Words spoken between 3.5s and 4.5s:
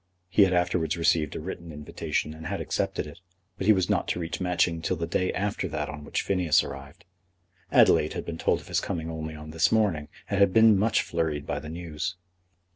but he was not to reach